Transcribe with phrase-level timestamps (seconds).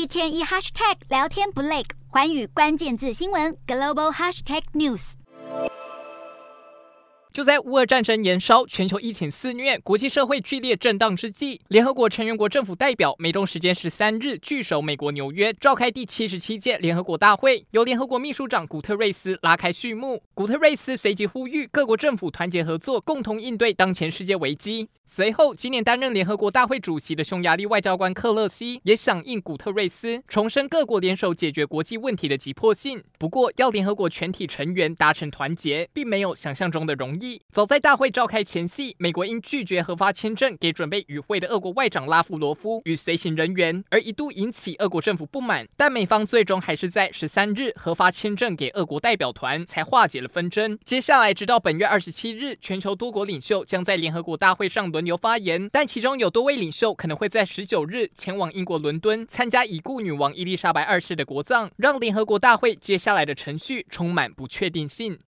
[0.00, 5.12] 一天一 hashtag 聊天不累，寰宇关键字新闻 global hashtag news。
[7.34, 20.22] 就在乌俄战争延烧、全球疫情肆虐、国际社会剧烈震荡之际，联合国成员国政府代表美东时间十三日聚首美国纽约，召开第七十七届联合国大会，由联合国秘书长古特瑞斯拉开序幕。
[20.32, 24.88] 古特瑞斯随即呼吁各国政府团结合作，共同应对当前世界危机。
[25.12, 33.02] 随后，今年担任联合国大会主席的匈牙利外交官克勒西也响应古特瑞斯，重申各国联手解决国际问题的急迫性。
[33.18, 37.42] 不过，要联合国全体成员达成团结，并没有想象中的容易。
[37.50, 45.66] 早在大会召开前夕，美国因拒绝核发签证给准备与会的俄国外长拉夫罗夫与随行人员，而一度引起俄国政府不满。
[45.76, 50.78] 但美方最终还是在十三日核发签证给俄国代表团，才化解了纷争。
[50.84, 65.18] 接下来，直到本月二十七日，全球多国领袖将在联合国大会上轮流发言，但其中有多位领袖可能会在十九日前往英国伦敦参加已故女王伊丽莎白二世的国葬，让联合国大会接下来的程序充满不确定性。